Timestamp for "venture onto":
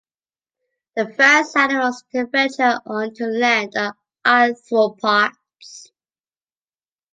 2.25-3.25